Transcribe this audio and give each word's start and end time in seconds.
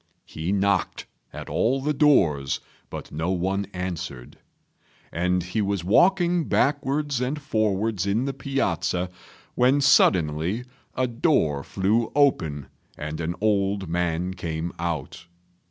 He 0.25 0.51
knocked 0.51 1.05
at 1.31 1.47
all 1.47 1.79
the 1.79 1.93
doors, 1.93 2.59
but 2.89 3.11
no 3.11 3.29
one 3.29 3.67
answered; 3.71 4.39
and 5.11 5.43
he 5.43 5.61
was 5.61 5.83
walking 5.83 6.45
backwards 6.45 7.21
and 7.21 7.39
forwards 7.39 8.07
in 8.07 8.25
the 8.25 8.33
piazza 8.33 9.11
when 9.53 9.79
suddenly 9.79 10.65
a 10.95 11.05
door 11.05 11.61
flew 11.63 12.11
open 12.15 12.65
and 12.97 13.21
an 13.21 13.35
old 13.41 13.87
man 13.87 14.33
came 14.33 14.73
out. 14.79 15.27